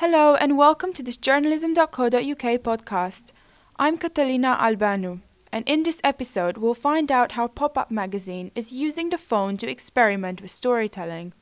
[0.00, 3.32] Hello and welcome to this journalism.co.uk podcast.
[3.80, 8.70] I'm Catalina Albeanu, and in this episode, we'll find out how Pop Up Magazine is
[8.70, 11.32] using the phone to experiment with storytelling.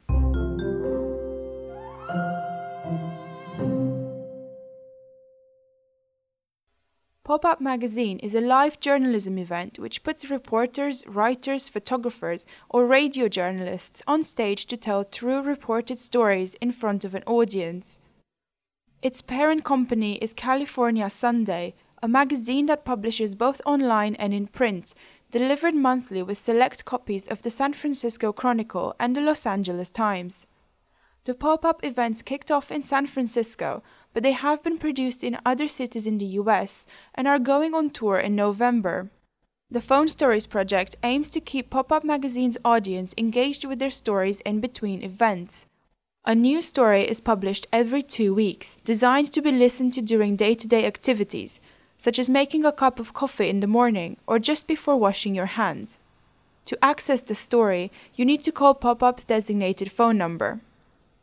[7.24, 13.28] Pop Up Magazine is a live journalism event which puts reporters, writers, photographers, or radio
[13.28, 17.98] journalists on stage to tell true reported stories in front of an audience.
[19.06, 24.94] Its parent company is California Sunday, a magazine that publishes both online and in print,
[25.30, 30.48] delivered monthly with select copies of the San Francisco Chronicle and the Los Angeles Times.
[31.22, 33.80] The pop up events kicked off in San Francisco,
[34.12, 37.90] but they have been produced in other cities in the US and are going on
[37.90, 39.12] tour in November.
[39.70, 44.40] The Phone Stories project aims to keep Pop Up Magazine's audience engaged with their stories
[44.40, 45.64] in between events.
[46.28, 50.56] A new story is published every two weeks, designed to be listened to during day
[50.56, 51.60] to day activities,
[51.98, 55.46] such as making a cup of coffee in the morning or just before washing your
[55.46, 56.00] hands.
[56.64, 60.62] To access the story, you need to call Pop Up's designated phone number.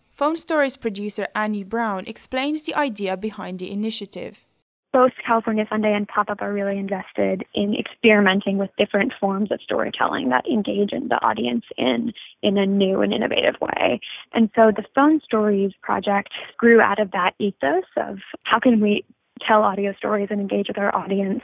[0.10, 4.46] Phone Stories producer Annie Brown explains the idea behind the initiative
[4.94, 9.60] both California Sunday and Pop Up are really invested in experimenting with different forms of
[9.62, 12.14] storytelling that engage the audience in
[12.44, 14.00] in a new and innovative way.
[14.34, 19.04] And so the Phone Stories project grew out of that ethos of how can we
[19.46, 21.42] tell audio stories and engage with our audience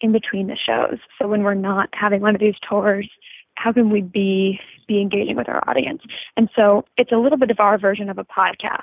[0.00, 0.98] in between the shows.
[1.18, 3.08] So when we're not having one of these tours,
[3.54, 6.02] how can we be be engaging with our audience?
[6.36, 8.80] And so it's a little bit of our version of a podcast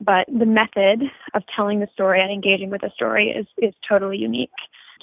[0.00, 1.02] but the method
[1.34, 4.50] of telling the story and engaging with the story is, is totally unique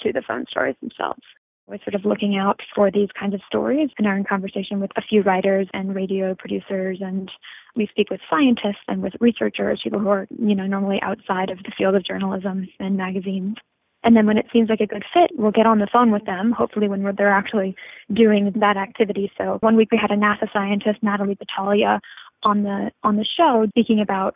[0.04, 1.22] to the phone stories themselves.
[1.68, 4.92] We're sort of looking out for these kinds of stories and are in conversation with
[4.98, 7.30] a few writers and radio producers and
[7.76, 11.58] we speak with scientists and with researchers, people who are, you know, normally outside of
[11.60, 13.58] the field of journalism and magazines.
[14.04, 16.26] And then when it seems like a good fit, we'll get on the phone with
[16.26, 17.76] them, hopefully when they're actually
[18.14, 19.32] doing that activity.
[19.36, 22.00] So one week we had a NASA scientist, Natalie Batalha,
[22.44, 24.36] on the on the show speaking about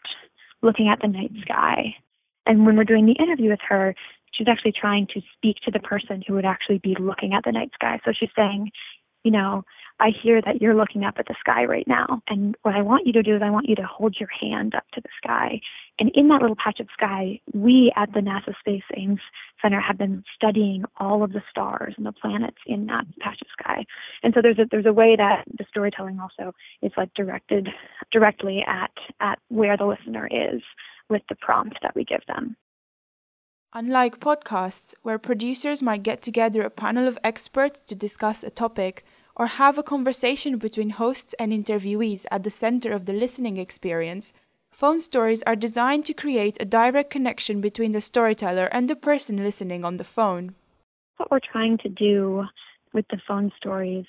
[0.62, 1.96] looking at the night sky.
[2.46, 3.96] And when we're doing the interview with her,
[4.34, 7.52] she's actually trying to speak to the person who would actually be looking at the
[7.52, 8.00] night sky.
[8.06, 8.72] So she's saying,
[9.24, 9.64] you know,
[10.00, 12.22] I hear that you're looking up at the sky right now.
[12.28, 14.74] And what I want you to do is I want you to hold your hand
[14.76, 15.60] up to the sky.
[16.00, 19.20] And in that little patch of sky, we at the NASA Space Ames
[19.62, 23.48] Center have been studying all of the stars and the planets in that patch of
[23.60, 23.86] sky.
[24.24, 27.68] And so there's a there's a way that the storytelling also is like directed
[28.12, 30.62] directly at at where the listener is
[31.10, 32.56] with the prompt that we give them.
[33.74, 39.06] Unlike podcasts, where producers might get together a panel of experts to discuss a topic,
[39.40, 44.34] or have a conversation between hosts and interviewees at the center of the listening experience,
[44.70, 49.38] phone stories are designed to create a direct connection between the storyteller and the person
[49.38, 50.54] listening on the phone.
[51.16, 52.44] What we're trying to do
[52.94, 54.06] with the phone stories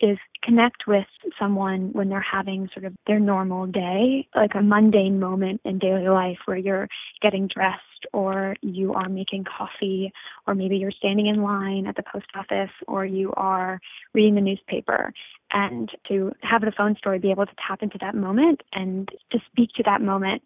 [0.00, 1.06] is connect with
[1.38, 6.08] someone when they're having sort of their normal day, like a mundane moment in daily
[6.08, 6.88] life where you're
[7.20, 7.80] getting dressed
[8.12, 10.12] or you are making coffee
[10.46, 13.78] or maybe you're standing in line at the post office or you are
[14.14, 15.12] reading the newspaper.
[15.52, 19.38] And to have the phone story be able to tap into that moment and to
[19.50, 20.42] speak to that moment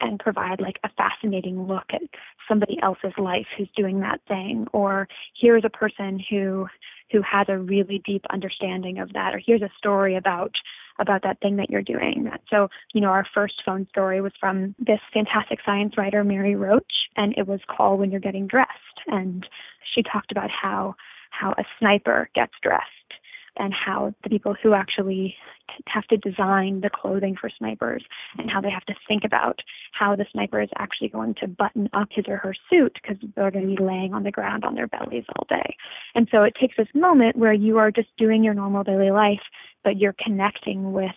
[0.00, 2.02] and provide like a fascinating look at
[2.48, 5.08] somebody else's life who's doing that thing or
[5.40, 6.66] here's a person who
[7.10, 10.52] who has a really deep understanding of that or here's a story about
[10.98, 12.30] about that thing that you're doing.
[12.50, 16.92] So you know our first phone story was from this fantastic science writer mary roach
[17.16, 18.70] and it was called when you're getting dressed.
[19.06, 19.46] And
[19.94, 20.94] she talked about how
[21.30, 22.95] how a sniper gets dressed
[23.58, 25.34] and how the people who actually
[25.86, 28.04] have to design the clothing for snipers
[28.38, 29.60] and how they have to think about
[29.92, 33.50] how the sniper is actually going to button up his or her suit because they're
[33.50, 35.76] going to be laying on the ground on their bellies all day.
[36.14, 39.42] And so it takes this moment where you are just doing your normal daily life,
[39.84, 41.10] but you're connecting with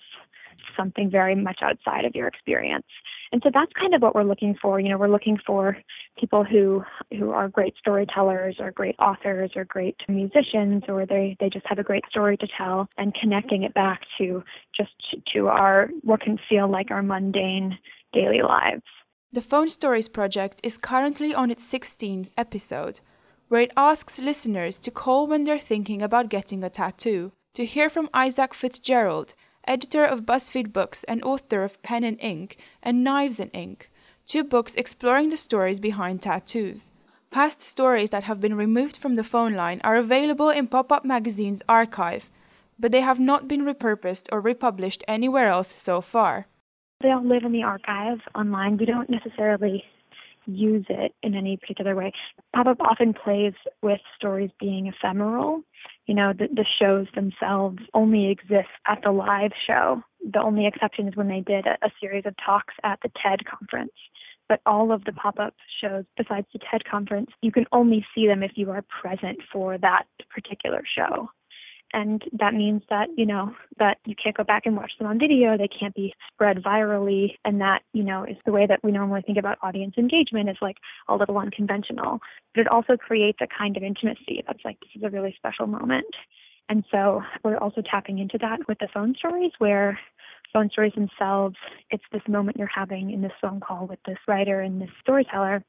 [0.76, 2.86] something very much outside of your experience.
[3.32, 4.80] And so that's kind of what we're looking for.
[4.80, 5.78] You know, we're looking for
[6.20, 6.84] people who
[7.18, 11.80] who are great storytellers or great authors or great musicians or they they just have
[11.80, 14.44] a great story to tell and connecting it back to
[14.76, 14.92] just
[15.34, 17.78] to our what can feel like our mundane
[18.14, 18.84] daily lives.
[19.32, 23.00] The Phone Stories project is currently on its 16th episode,
[23.48, 27.32] where it asks listeners to call when they're thinking about getting a tattoo.
[27.54, 29.36] To hear from Isaac Fitzgerald,
[29.70, 33.92] editor of BuzzFeed Books and author of Pen and Ink and Knives and Ink,
[34.26, 36.90] two books exploring the stories behind tattoos.
[37.30, 41.06] Past stories that have been removed from the phone line are available in Pop Up
[41.06, 42.30] Magazine's archive,
[42.80, 46.48] but they have not been repurposed or republished anywhere else so far.
[47.02, 48.78] They all live in the archive online.
[48.78, 49.84] We don't necessarily
[50.48, 52.12] use it in any particular way.
[52.56, 55.62] Pop up often plays with stories being ephemeral.
[56.10, 60.02] You know, the, the shows themselves only exist at the live show.
[60.34, 63.46] The only exception is when they did a, a series of talks at the TED
[63.46, 63.92] conference.
[64.48, 68.26] But all of the pop up shows, besides the TED conference, you can only see
[68.26, 71.30] them if you are present for that particular show
[71.94, 75.20] and that means that you know that you can't go back and watch them on
[75.20, 78.92] video they can't be spread virally and that you know is the way that we
[78.92, 80.78] normally think about audience engagement is like
[81.08, 82.20] a little unconventional.
[82.54, 85.68] But it also creates a kind of intimacy that's like this is a really special
[85.68, 86.16] moment.
[86.68, 90.00] And so we're also tapping into that with the phone stories where
[90.54, 91.56] phone stories themselves
[91.92, 95.64] it's this moment you're having in this phone call with this writer and this storyteller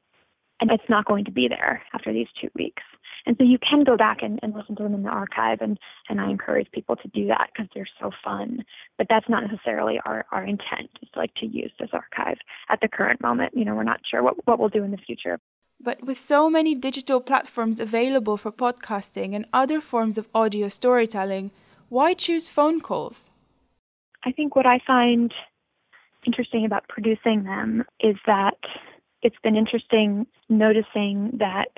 [0.59, 2.81] and it's not going to be there after these two weeks
[3.25, 5.77] and so you can go back and, and listen to them in the archive, and,
[6.09, 8.63] and I encourage people to do that because they're so fun.
[8.97, 12.37] But that's not necessarily our, our intent, It's like to use this archive
[12.69, 13.53] at the current moment.
[13.55, 15.39] You know, we're not sure what, what we'll do in the future.
[15.79, 21.51] But with so many digital platforms available for podcasting and other forms of audio storytelling,
[21.89, 23.31] why choose phone calls?
[24.23, 25.33] I think what I find
[26.25, 28.57] interesting about producing them is that
[29.23, 31.71] it's been interesting noticing that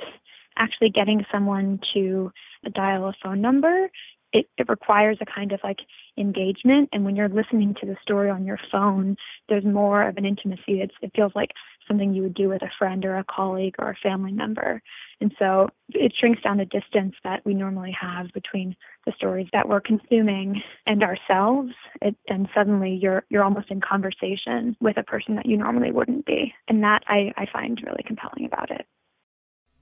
[0.58, 2.32] actually getting someone to
[2.74, 3.90] dial a phone number
[4.34, 5.80] it, it requires a kind of like
[6.18, 6.90] engagement.
[6.92, 9.16] And when you're listening to the story on your phone
[9.48, 10.82] there's more of an intimacy.
[10.82, 11.52] It's, it feels like
[11.88, 14.82] something you would do with a friend or a colleague or a family member.
[15.22, 18.76] And so it shrinks down the distance that we normally have between
[19.06, 21.72] the stories that we're consuming and ourselves.
[22.02, 26.26] It, and suddenly you're you're almost in conversation with a person that you normally wouldn't
[26.26, 26.54] be.
[26.68, 28.88] And that I, I find really compelling about it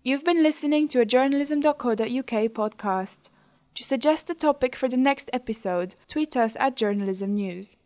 [0.04, 3.30] You've been listening to a journalism.co.uk podcast.
[3.76, 7.78] To suggest a topic for the next episode, tweet us at Journalism News.